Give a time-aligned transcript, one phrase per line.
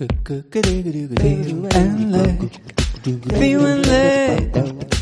[0.00, 0.06] En
[2.10, 2.48] leuk.
[3.26, 4.54] Feeling leuk.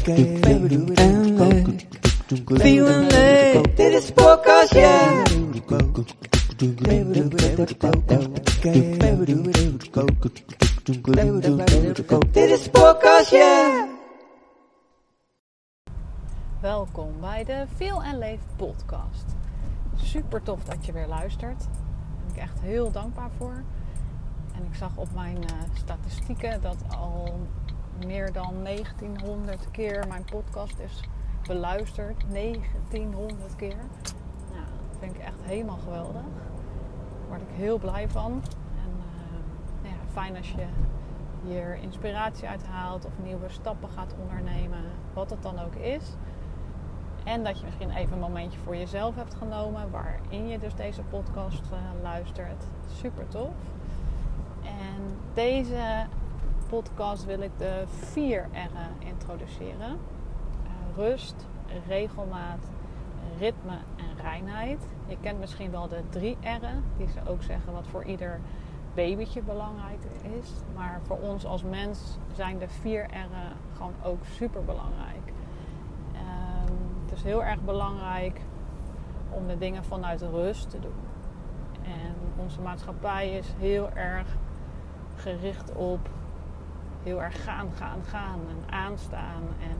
[0.04, 1.86] En leuk.
[2.60, 3.76] Feeling leuk.
[3.76, 5.22] Dit is podcast, ja.
[12.32, 13.86] Dit is podcast, ja.
[16.60, 19.24] Welkom bij de Feel en Leef podcast.
[19.96, 21.66] Super tof dat je weer luistert.
[22.24, 23.64] Ben ik echt heel dankbaar voor.
[24.58, 27.38] En ik zag op mijn eh, statistieken dat al
[28.06, 31.00] meer dan 1900 keer mijn podcast is
[31.46, 32.24] beluisterd.
[32.30, 33.76] 1900 keer.
[34.52, 36.22] Nou, dat vind ik echt helemaal geweldig.
[36.22, 38.32] Daar word ik heel blij van.
[38.84, 39.02] En
[39.82, 40.66] eh, ja, fijn als je
[41.44, 44.84] hier inspiratie uit haalt of nieuwe stappen gaat ondernemen.
[45.12, 46.04] Wat het dan ook is.
[47.24, 51.02] En dat je misschien even een momentje voor jezelf hebt genomen waarin je dus deze
[51.02, 52.64] podcast uh, luistert.
[52.86, 53.54] Super tof.
[54.62, 56.06] En deze
[56.68, 61.46] podcast wil ik de vier R'en introduceren: uh, rust,
[61.86, 62.70] regelmaat,
[63.38, 64.86] ritme en reinheid.
[65.06, 68.40] Je kent misschien wel de drie R'en, die ze ook zeggen wat voor ieder
[68.94, 70.50] babytje belangrijk is.
[70.74, 75.32] Maar voor ons als mens zijn de vier R'en gewoon ook super belangrijk.
[76.12, 78.40] Um, het is heel erg belangrijk
[79.30, 81.06] om de dingen vanuit rust te doen.
[81.82, 84.26] En onze maatschappij is heel erg
[85.18, 86.08] gericht op
[87.02, 89.42] heel erg gaan, gaan, gaan en aanstaan.
[89.60, 89.76] En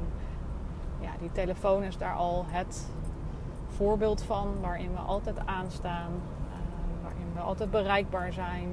[1.00, 2.88] ja, die telefoon is daar al het
[3.66, 8.68] voorbeeld van, waarin we altijd aanstaan, uh, waarin we altijd bereikbaar zijn.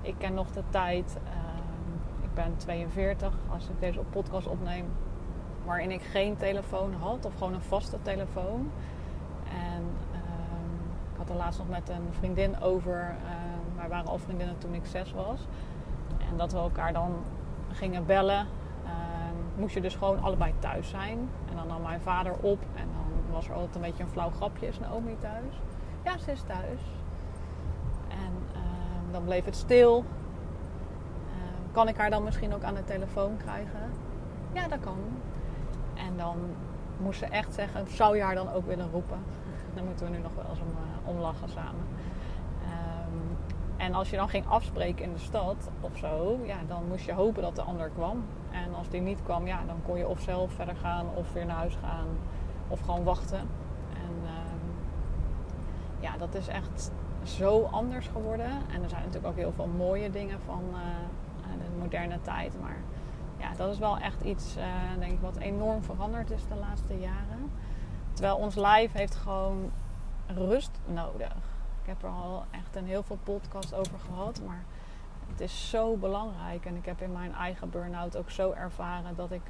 [0.00, 4.86] Ik ken nog de tijd, uh, ik ben 42 als ik deze podcast opneem,
[5.64, 8.70] waarin ik geen telefoon had of gewoon een vaste telefoon.
[9.50, 10.18] En uh,
[11.12, 13.16] ik had er laatst nog met een vriendin over,
[13.76, 15.46] wij waren al vriendinnen toen ik zes was.
[16.30, 17.14] En dat we elkaar dan
[17.72, 18.46] gingen bellen.
[18.84, 18.90] Uh,
[19.56, 21.18] moest je dus gewoon allebei thuis zijn.
[21.50, 22.60] En dan nam mijn vader op.
[22.74, 24.66] En dan was er altijd een beetje een flauw grapje.
[24.66, 25.60] Is Naomi thuis?
[26.04, 26.80] Ja, ze is thuis.
[28.08, 29.98] En uh, dan bleef het stil.
[29.98, 30.04] Uh,
[31.72, 33.90] kan ik haar dan misschien ook aan de telefoon krijgen?
[34.52, 34.98] Ja, dat kan.
[35.94, 36.36] En dan
[36.96, 39.18] moest ze echt zeggen, zou je haar dan ook willen roepen?
[39.74, 41.84] Daar moeten we nu nog wel eens om, om lachen samen.
[43.78, 47.12] En als je dan ging afspreken in de stad of zo, ja, dan moest je
[47.12, 48.24] hopen dat de ander kwam.
[48.50, 51.46] En als die niet kwam, ja, dan kon je of zelf verder gaan of weer
[51.46, 52.06] naar huis gaan
[52.68, 53.38] of gewoon wachten.
[53.92, 54.30] En uh,
[56.00, 56.90] ja, dat is echt
[57.22, 58.50] zo anders geworden.
[58.50, 60.78] En er zijn natuurlijk ook heel veel mooie dingen van uh,
[61.58, 62.60] de moderne tijd.
[62.60, 62.76] Maar
[63.36, 64.64] ja, dat is wel echt iets, uh,
[64.98, 67.50] denk ik, wat enorm veranderd is de laatste jaren.
[68.12, 69.70] Terwijl ons lijf heeft gewoon
[70.26, 71.57] rust nodig.
[71.88, 74.40] Ik heb er al echt een heel veel podcasts over gehad.
[74.46, 74.64] Maar
[75.30, 76.64] het is zo belangrijk.
[76.64, 79.40] En ik heb in mijn eigen burn-out ook zo ervaren dat ik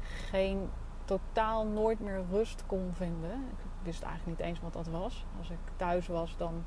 [0.00, 0.70] geen
[1.04, 3.30] totaal nooit meer rust kon vinden.
[3.32, 5.24] Ik wist eigenlijk niet eens wat dat was.
[5.38, 6.64] Als ik thuis was, dan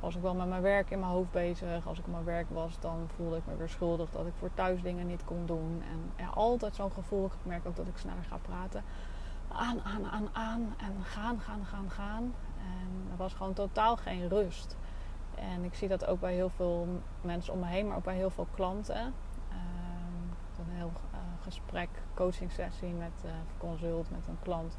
[0.00, 1.86] was ik wel met mijn werk in mijn hoofd bezig.
[1.86, 4.50] Als ik op mijn werk was, dan voelde ik me weer schuldig dat ik voor
[4.54, 5.82] thuis dingen niet kon doen.
[6.18, 7.24] En altijd zo'n gevoel.
[7.24, 8.82] Ik merk ook dat ik sneller ga praten.
[9.48, 10.74] Aan, aan, aan, aan.
[10.76, 12.34] En gaan, gaan, gaan, gaan.
[13.10, 14.76] Er was gewoon totaal geen rust.
[15.34, 16.86] En ik zie dat ook bij heel veel
[17.20, 19.14] mensen om me heen, maar ook bij heel veel klanten.
[19.50, 19.56] Uh,
[20.58, 24.78] een heel uh, gesprek, coaching sessie met uh, consult met een klant.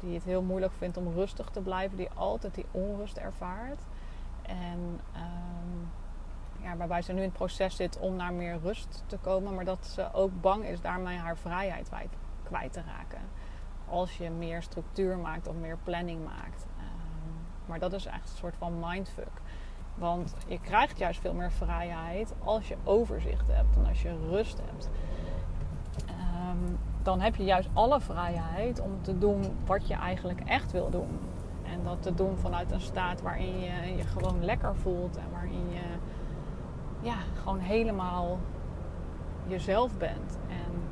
[0.00, 3.80] die het heel moeilijk vindt om rustig te blijven, die altijd die onrust ervaart.
[4.42, 5.90] En um,
[6.62, 9.64] ja, waarbij ze nu in het proces zit om naar meer rust te komen, maar
[9.64, 11.90] dat ze ook bang is daarmee haar vrijheid
[12.42, 13.20] kwijt te raken.
[13.88, 16.66] Als je meer structuur maakt of meer planning maakt.
[17.70, 19.40] Maar dat is echt een soort van mindfuck.
[19.94, 24.60] Want je krijgt juist veel meer vrijheid als je overzicht hebt en als je rust
[24.64, 24.88] hebt.
[26.08, 30.90] Um, dan heb je juist alle vrijheid om te doen wat je eigenlijk echt wil
[30.90, 31.18] doen.
[31.62, 35.70] En dat te doen vanuit een staat waarin je je gewoon lekker voelt en waarin
[35.70, 35.82] je
[37.00, 38.38] ja, gewoon helemaal
[39.46, 40.38] jezelf bent.
[40.48, 40.82] En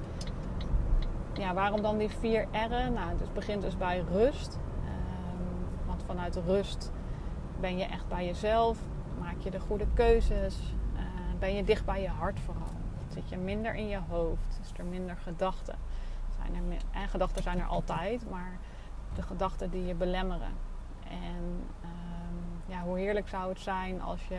[1.43, 2.93] ja, waarom dan die vier R'en?
[2.93, 4.59] Nou, het begint dus bij rust
[6.09, 6.93] vanuit rust
[7.61, 8.79] ben je echt bij jezelf.
[9.19, 10.57] Maak je de goede keuzes.
[10.95, 11.01] Uh,
[11.39, 12.73] ben je dicht bij je hart vooral.
[13.09, 14.59] Zit je minder in je hoofd.
[14.63, 15.79] Is er minder gedachten.
[16.37, 18.31] Zijn er en gedachten zijn er altijd.
[18.31, 18.59] Maar
[19.15, 20.53] de gedachten die je belemmeren.
[21.09, 24.39] En um, ja, hoe heerlijk zou het zijn als je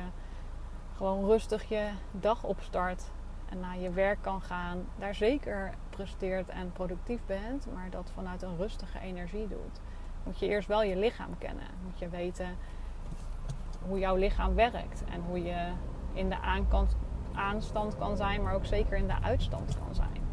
[0.96, 3.04] gewoon rustig je dag opstart.
[3.50, 4.86] En naar je werk kan gaan.
[4.98, 7.74] Daar zeker presteert en productief bent.
[7.74, 9.80] Maar dat vanuit een rustige energie doet
[10.24, 11.68] moet je eerst wel je lichaam kennen.
[11.84, 12.48] Moet je weten
[13.88, 15.72] hoe jouw lichaam werkt en hoe je
[16.14, 16.38] in de
[17.34, 20.28] aanstand kan zijn, maar ook zeker in de uitstand kan zijn.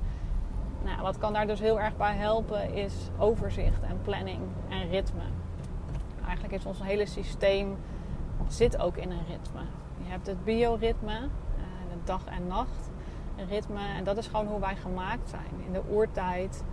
[0.84, 5.22] Nou, wat kan daar dus heel erg bij helpen is overzicht en planning en ritme.
[6.24, 7.76] Eigenlijk is ons hele systeem
[8.48, 9.60] zit ook in een ritme.
[10.02, 12.90] Je hebt het bioritme, uh, de dag en nacht
[13.48, 13.80] ritme.
[13.96, 15.64] En dat is gewoon hoe wij gemaakt zijn.
[15.66, 16.64] In de oertijd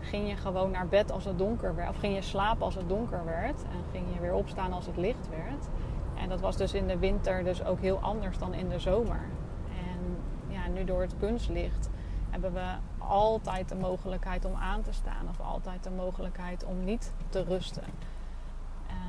[0.00, 1.88] ging je gewoon naar bed als het donker werd.
[1.88, 3.62] Of ging je slapen als het donker werd.
[3.62, 5.68] En ging je weer opstaan als het licht werd.
[6.14, 9.20] En dat was dus in de winter dus ook heel anders dan in de zomer.
[9.68, 10.16] En
[10.46, 11.88] ja, nu door het kunstlicht
[12.30, 15.28] hebben we altijd de mogelijkheid om aan te staan.
[15.28, 17.84] Of altijd de mogelijkheid om niet te rusten.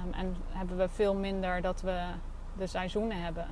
[0.05, 2.05] Um, en hebben we veel minder dat we
[2.57, 3.47] de seizoenen hebben.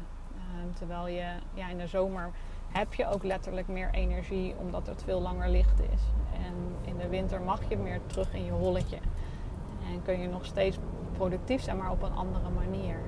[0.64, 2.30] Um, terwijl je ja, in de zomer
[2.70, 6.02] heb je ook letterlijk meer energie omdat het veel langer licht is.
[6.34, 8.98] En in de winter mag je meer terug in je holletje.
[9.92, 10.78] En kun je nog steeds
[11.12, 13.00] productief zijn, maar op een andere manier.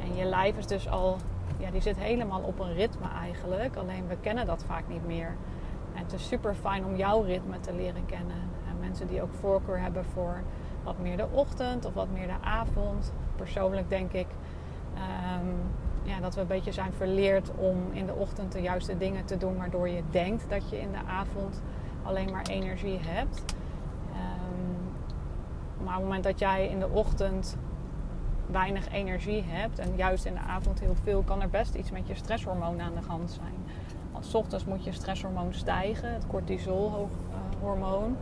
[0.00, 1.16] En je lijf is dus al,
[1.58, 3.76] ja, die zit helemaal op een ritme eigenlijk.
[3.76, 5.36] Alleen we kennen dat vaak niet meer.
[5.94, 8.50] En het is super fijn om jouw ritme te leren kennen.
[8.68, 10.42] En mensen die ook voorkeur hebben voor
[10.84, 13.12] wat meer de ochtend of wat meer de avond.
[13.36, 14.26] Persoonlijk denk ik
[14.94, 15.54] um,
[16.02, 19.36] ja, dat we een beetje zijn verleerd om in de ochtend de juiste dingen te
[19.36, 21.62] doen, waardoor je denkt dat je in de avond
[22.02, 23.44] alleen maar energie hebt.
[24.10, 24.94] Um,
[25.84, 27.56] maar op het moment dat jij in de ochtend
[28.46, 32.06] weinig energie hebt en juist in de avond heel veel, kan er best iets met
[32.06, 33.54] je stresshormoon aan de hand zijn.
[34.12, 38.16] Want s ochtends moet je stresshormoon stijgen, het cortisolhormoon.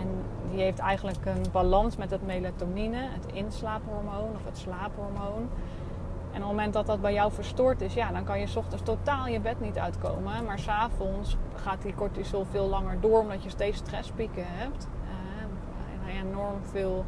[0.00, 0.08] En
[0.50, 5.48] die heeft eigenlijk een balans met het melatonine, het inslaaphormoon of het slaaphormoon.
[6.36, 8.56] En op het moment dat dat bij jou verstoord is, ja, dan kan je s
[8.56, 10.44] ochtends totaal je bed niet uitkomen.
[10.44, 14.88] Maar s'avonds gaat die cortisol veel langer door, omdat je steeds stresspieken hebt.
[15.04, 17.04] Uh, en enorm veel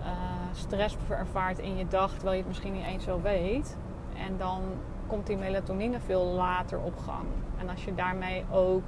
[0.00, 0.06] uh,
[0.52, 3.76] stress ervaart in je dag, terwijl je het misschien niet eens zo weet.
[4.26, 4.62] En dan
[5.06, 7.26] komt die melatonine veel later op gang.
[7.58, 8.84] En als je daarmee ook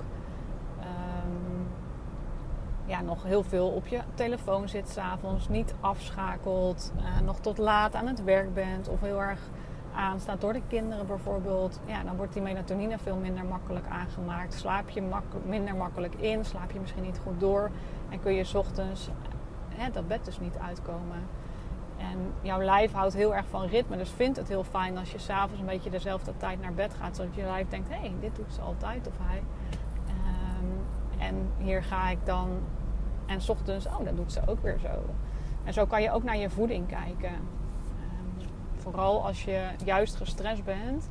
[2.94, 7.94] ja, nog heel veel op je telefoon zit s'avonds, niet afschakelt, uh, nog tot laat
[7.94, 9.40] aan het werk bent of heel erg
[9.94, 14.54] aanstaat door de kinderen bijvoorbeeld, ja, dan wordt die melatonine veel minder makkelijk aangemaakt.
[14.54, 15.02] Slaap je
[15.44, 17.70] minder makkelijk in, slaap je misschien niet goed door
[18.10, 19.08] en kun je ochtends
[19.68, 21.26] hè, dat bed dus niet uitkomen.
[21.98, 25.18] En jouw lijf houdt heel erg van ritme, dus vindt het heel fijn als je
[25.18, 28.36] s'avonds een beetje dezelfde tijd naar bed gaat, zodat je lijf denkt, hé, hey, dit
[28.36, 29.42] doet ze altijd of hij.
[30.08, 30.84] Um,
[31.18, 32.48] en hier ga ik dan,
[33.26, 35.14] en s ochtends, oh, dat doet ze ook weer zo.
[35.64, 37.32] En zo kan je ook naar je voeding kijken
[38.84, 41.08] vooral als je juist gestrest bent,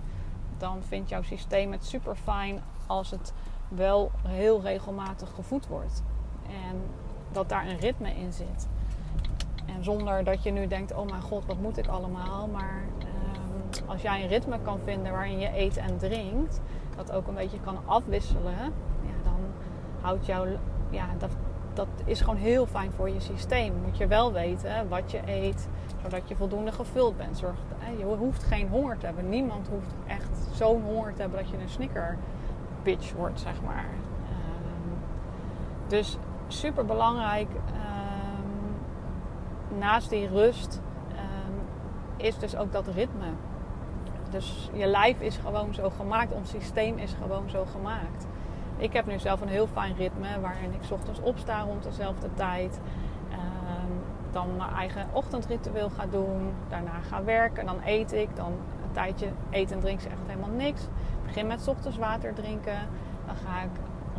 [0.57, 3.33] dan vindt jouw systeem het super fijn als het
[3.67, 6.03] wel heel regelmatig gevoed wordt.
[6.47, 6.81] En
[7.31, 8.67] dat daar een ritme in zit.
[9.65, 12.47] En zonder dat je nu denkt, oh mijn god, wat moet ik allemaal?
[12.47, 16.61] Maar ehm, als jij een ritme kan vinden waarin je eet en drinkt,
[16.95, 19.39] dat ook een beetje kan afwisselen, ja, dan
[20.01, 20.45] houdt jouw,
[20.89, 21.31] ja, dat,
[21.73, 23.73] dat is gewoon heel fijn voor je systeem.
[23.83, 25.67] Moet je wel weten wat je eet,
[26.03, 27.37] zodat je voldoende gevuld bent.
[27.37, 27.55] Zorg,
[27.97, 29.29] je hoeft geen honger te hebben.
[29.29, 32.17] Niemand hoeft echt zo'n honger te hebben dat je een snicker
[32.83, 33.85] bitch wordt, zeg maar.
[33.85, 34.97] Um,
[35.87, 36.17] dus
[36.47, 37.49] super belangrijk.
[37.49, 38.75] Um,
[39.79, 40.81] naast die rust
[41.11, 41.61] um,
[42.17, 43.27] is dus ook dat ritme.
[44.29, 48.27] Dus je lijf is gewoon zo gemaakt, ons systeem is gewoon zo gemaakt.
[48.83, 52.79] Ik heb nu zelf een heel fijn ritme waarin ik ochtends opsta rond dezelfde tijd
[54.31, 56.53] dan mijn eigen ochtendritueel ga doen.
[56.69, 57.65] Daarna ga werken.
[57.65, 58.35] Dan eet ik.
[58.35, 58.51] Dan
[58.83, 60.83] een tijdje eten en drinken echt helemaal niks.
[60.83, 62.87] Ik begin met ochtends water drinken.
[63.25, 63.69] Dan ga ik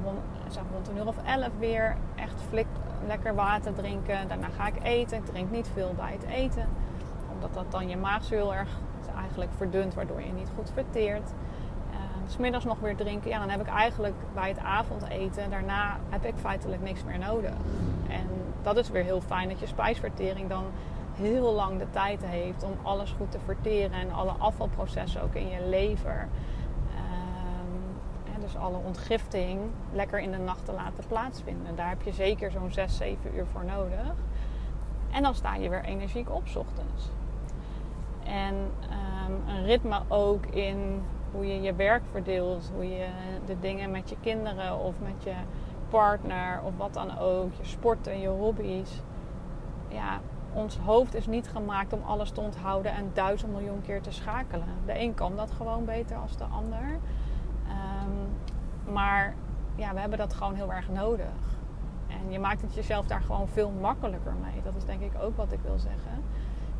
[0.05, 0.19] rond,
[0.49, 2.67] zeg, rond een uur of elf weer echt flik,
[3.07, 4.29] lekker water drinken.
[4.29, 5.19] Daarna ga ik eten.
[5.19, 6.69] Ik drink niet veel bij het eten.
[7.33, 8.79] Omdat dat dan je maagzuur heel erg
[9.19, 9.95] eigenlijk verdunt.
[9.95, 11.33] Waardoor je niet goed verteert.
[12.27, 13.31] Smiddags nog weer drinken.
[13.31, 15.51] Ja, dan heb ik eigenlijk bij het avondeten.
[15.51, 17.55] Daarna heb ik feitelijk niks meer nodig.
[18.09, 18.29] En
[18.63, 20.65] dat is weer heel fijn dat je spijsvertering dan
[21.15, 25.49] heel lang de tijd heeft om alles goed te verteren en alle afvalprocessen ook in
[25.49, 26.29] je lever.
[26.91, 29.61] Um, dus alle ontgifting
[29.93, 31.77] lekker in de nacht te laten plaatsvinden.
[31.77, 34.15] Daar heb je zeker zo'n 6, 7 uur voor nodig.
[35.11, 37.11] En dan sta je weer energiek op ochtends.
[38.25, 41.03] En um, een ritme ook in
[41.35, 43.07] hoe je je werk verdeelt, hoe je
[43.47, 45.35] de dingen met je kinderen of met je
[45.89, 49.03] partner of wat dan ook, je sporten, je hobby's.
[49.89, 50.21] Ja,
[50.53, 54.69] ons hoofd is niet gemaakt om alles te onthouden en duizend miljoen keer te schakelen.
[54.87, 56.99] De een kan dat gewoon beter als de ander.
[57.69, 59.35] Um, maar
[59.75, 61.59] ja, we hebben dat gewoon heel erg nodig.
[62.09, 64.63] En je maakt het jezelf daar gewoon veel makkelijker mee.
[64.65, 66.23] Dat is denk ik ook wat ik wil zeggen.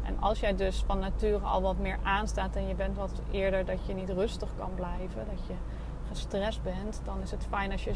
[0.05, 3.65] En als jij dus van nature al wat meer aanstaat en je bent wat eerder
[3.65, 5.55] dat je niet rustig kan blijven, dat je
[6.09, 7.93] gestrest bent, dan is het fijn als je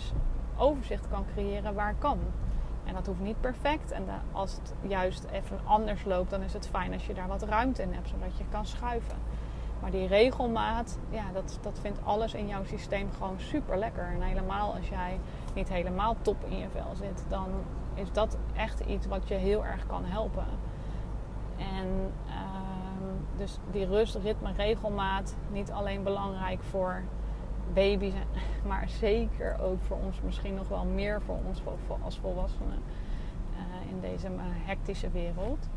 [0.56, 2.18] overzicht kan creëren waar kan.
[2.84, 3.90] En dat hoeft niet perfect.
[3.90, 7.42] En als het juist even anders loopt, dan is het fijn als je daar wat
[7.42, 9.16] ruimte in hebt, zodat je kan schuiven.
[9.80, 14.04] Maar die regelmaat, ja, dat, dat vindt alles in jouw systeem gewoon super lekker.
[14.04, 15.20] En helemaal als jij
[15.54, 17.48] niet helemaal top in je vel zit, dan
[17.94, 20.46] is dat echt iets wat je heel erg kan helpen.
[21.58, 27.02] En ehm, dus die rust, ritme, regelmaat, niet alleen belangrijk voor
[27.72, 28.14] baby's,
[28.68, 31.62] maar zeker ook voor ons, misschien nog wel meer voor ons
[32.02, 32.82] als volwassenen
[33.52, 35.68] uh, in deze uh, hectische wereld.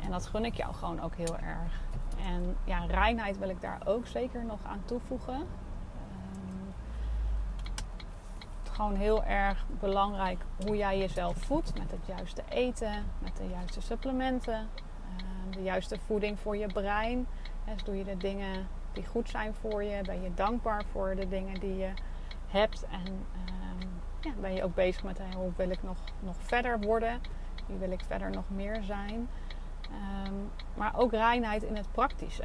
[0.00, 1.80] En dat gun ik jou gewoon ook heel erg.
[2.26, 5.46] En ja, reinheid wil ik daar ook zeker nog aan toevoegen.
[8.72, 13.80] Gewoon heel erg belangrijk hoe jij jezelf voedt met het juiste eten, met de juiste
[13.80, 17.26] supplementen, ehm, de juiste voeding voor je brein.
[17.64, 21.28] Dus doe je de dingen die goed zijn voor je, ben je dankbaar voor de
[21.28, 21.92] dingen die je
[22.48, 23.88] hebt en ehm,
[24.20, 27.20] ja, ben je ook bezig met hoe wil ik nog, nog verder worden,
[27.66, 29.28] wie wil ik verder nog meer zijn.
[29.90, 30.34] Ehm,
[30.74, 32.44] maar ook reinheid in het praktische.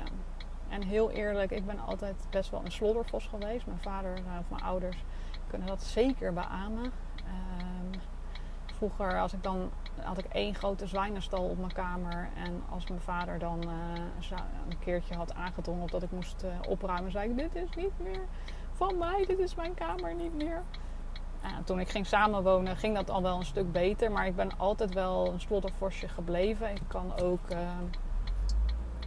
[0.70, 3.66] En heel eerlijk, ik ben altijd best wel een sloddervos geweest.
[3.66, 5.04] Mijn vader uh, of mijn ouders
[5.48, 6.84] kunnen dat zeker beamen.
[6.84, 8.02] Um,
[8.76, 9.70] vroeger als ik dan,
[10.02, 12.30] had ik één grote zwijnenstal op mijn kamer.
[12.36, 14.38] En als mijn vader dan uh,
[14.70, 18.26] een keertje had aangedrongen dat ik moest uh, opruimen, zei ik: Dit is niet meer
[18.74, 20.64] van mij, dit is mijn kamer niet meer
[21.64, 24.12] toen ik ging samenwonen ging dat al wel een stuk beter.
[24.12, 26.70] Maar ik ben altijd wel een slottervosje gebleven.
[26.70, 27.60] Ik kan ook uh,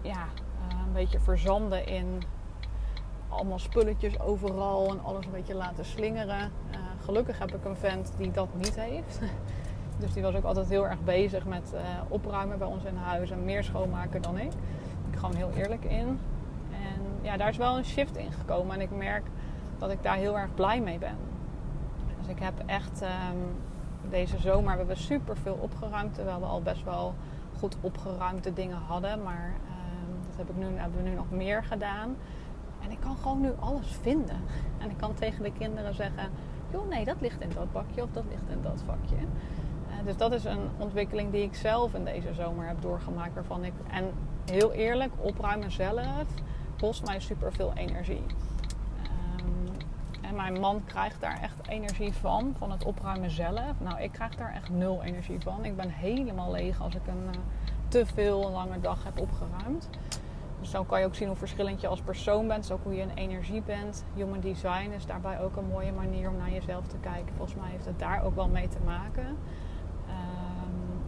[0.03, 0.27] ja,
[0.87, 2.23] een beetje verzanden in
[3.31, 6.53] allemaal spulletjes overal en alles een beetje laten slingeren.
[6.71, 9.21] Uh, gelukkig heb ik een vent die dat niet heeft.
[10.01, 11.75] dus die was ook altijd heel erg bezig met
[12.09, 14.53] opruimen bij ons in huis en meer schoonmaken dan ik.
[15.11, 16.19] Ik gewoon heel eerlijk in.
[16.71, 19.27] En ja, daar is wel een shift in gekomen en ik merk
[19.79, 21.17] dat ik daar heel erg blij mee ben
[22.31, 23.37] ik heb echt ehm,
[24.11, 26.15] deze zomer hebben we super veel opgeruimd.
[26.15, 27.15] Terwijl we al best wel
[27.59, 29.23] goed opgeruimde dingen hadden.
[29.23, 32.17] Maar um, dat heb ik nu, hebben we nu nog meer gedaan.
[32.85, 34.41] En ik kan gewoon nu alles vinden.
[34.79, 36.31] En ik kan tegen de kinderen zeggen:
[36.73, 39.17] joh, nee, dat ligt in dat bakje of dat ligt in dat vakje.
[39.17, 43.35] Uh, dus dat is een ontwikkeling die ik zelf in deze zomer heb doorgemaakt.
[43.35, 44.11] Waarvan ik, en
[44.51, 46.25] heel eerlijk, opruimen zelf
[46.79, 48.23] kost mij super veel energie.
[50.31, 53.73] En mijn man krijgt daar echt energie van, van het opruimen zelf.
[53.79, 55.65] Nou, ik krijg daar echt nul energie van.
[55.65, 57.41] Ik ben helemaal leeg als ik een uh,
[57.89, 59.89] te veel lange dag heb opgeruimd.
[60.61, 62.63] Dus zo kan je ook zien hoe verschillend je als persoon bent.
[62.63, 64.05] Dus ook hoe je in energie bent.
[64.15, 67.35] Human design is daarbij ook een mooie manier om naar jezelf te kijken.
[67.37, 69.27] Volgens mij heeft het daar ook wel mee te maken.
[69.27, 71.03] Um,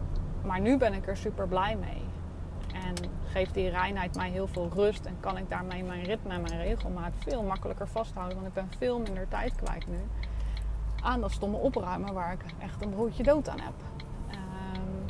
[0.45, 2.01] maar nu ben ik er super blij mee.
[2.73, 2.93] En
[3.25, 5.05] geeft die reinheid mij heel veel rust.
[5.05, 8.35] En kan ik daarmee mijn ritme en mijn regelmaat veel makkelijker vasthouden.
[8.35, 9.99] Want ik ben veel minder tijd kwijt nu.
[11.01, 13.73] Aan dat stomme opruimen waar ik echt een broodje dood aan heb.
[14.31, 15.05] Um,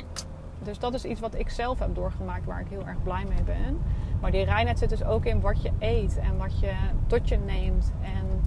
[0.62, 3.42] dus dat is iets wat ik zelf heb doorgemaakt waar ik heel erg blij mee
[3.42, 3.80] ben.
[4.24, 6.72] Maar die reinheid zit dus ook in wat je eet en wat je
[7.06, 7.92] tot je neemt.
[8.02, 8.40] En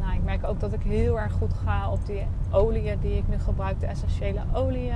[0.00, 3.28] nou, ik merk ook dat ik heel erg goed ga op die oliën die ik
[3.28, 4.94] nu gebruik, de essentiële oliën uh,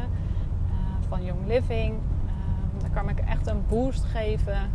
[1.08, 1.94] van Young Living
[2.94, 4.70] kan ik echt een boost geven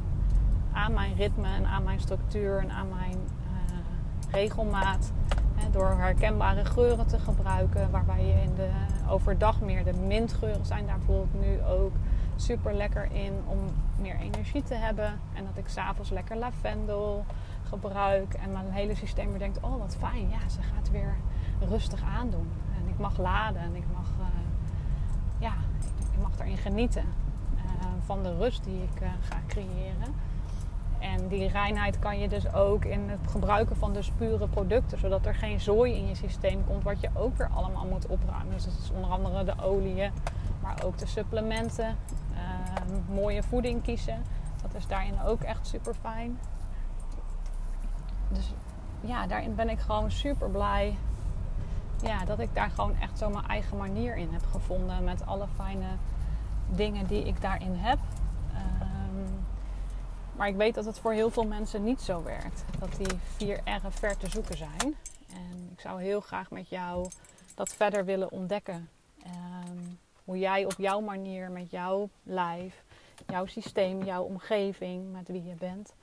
[0.72, 5.12] aan mijn ritme en aan mijn structuur en aan mijn uh, regelmaat.
[5.56, 8.70] Hè, door herkenbare geuren te gebruiken, waarbij je in de,
[9.10, 10.86] overdag meer de mintgeuren zijn.
[10.86, 11.92] Daar ik nu ook
[12.42, 13.58] super lekker in om
[14.00, 15.20] meer energie te hebben.
[15.34, 17.26] En dat ik s'avonds lekker lavendel
[17.70, 21.16] gebruik en mijn hele systeem weer denkt: oh wat fijn, ja, ze gaat weer
[21.70, 22.52] rustig aandoen.
[22.82, 24.26] En ik mag laden en ik mag, uh,
[25.40, 25.54] ja,
[26.14, 27.06] ik mag erin genieten
[28.06, 30.14] van de rust die ik uh, ga creëren.
[31.00, 35.26] En die reinheid kan je dus ook in het gebruiken van dus pure producten, zodat
[35.26, 38.54] er geen zooi in je systeem komt, wat je ook weer allemaal moet opruimen.
[38.54, 40.12] Dus dat is onder andere de oliën,
[40.62, 41.98] maar ook de supplementen.
[42.34, 44.24] Uh, mooie voeding kiezen,
[44.62, 46.40] dat is daarin ook echt super fijn.
[48.28, 48.54] Dus
[49.02, 50.98] ja, daarin ben ik gewoon super blij
[52.02, 55.04] ja, dat ik daar gewoon echt zo mijn eigen manier in heb gevonden.
[55.04, 55.88] Met alle fijne
[56.70, 58.00] dingen die ik daarin heb.
[58.54, 59.30] Ehm,
[60.36, 62.64] maar ik weet dat het voor heel veel mensen niet zo werkt.
[62.80, 64.96] Dat die vier R'en ver te zoeken zijn.
[65.34, 67.10] En ik zou heel graag met jou
[67.56, 68.90] dat verder willen ontdekken.
[69.24, 69.61] Ehm,
[70.32, 72.84] hoe jij op jouw manier, met jouw lijf,
[73.28, 75.94] jouw systeem, jouw omgeving, met wie je bent,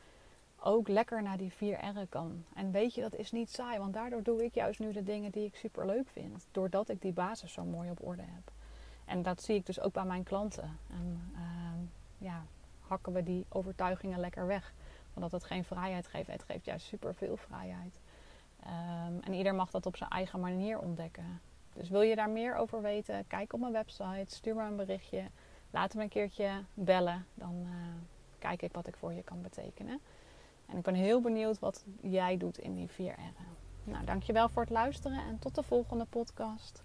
[0.60, 2.44] ook lekker naar die vier R'en kan.
[2.54, 5.30] En weet je, dat is niet saai, want daardoor doe ik juist nu de dingen
[5.30, 6.46] die ik super leuk vind.
[6.50, 8.52] Doordat ik die basis zo mooi op orde heb.
[9.04, 10.78] En dat zie ik dus ook bij mijn klanten.
[10.90, 12.44] En, uh, ja,
[12.80, 14.72] hakken we die overtuigingen lekker weg.
[15.14, 16.26] Want dat het geen vrijheid geeft.
[16.26, 18.00] Het geeft juist superveel vrijheid.
[18.62, 21.40] Ehm, en ieder mag dat op zijn eigen manier ontdekken.
[21.78, 23.26] Dus wil je daar meer over weten?
[23.26, 25.22] Kijk op mijn website, stuur me een berichtje.
[25.70, 27.26] Laat me een keertje bellen.
[27.34, 27.70] Dan eh,
[28.38, 30.00] kijk ik wat ik voor je kan betekenen.
[30.66, 33.46] En ik ben heel benieuwd wat jij doet in die 4 R'en.
[33.84, 36.82] Nou, dankjewel voor het luisteren en tot de volgende podcast.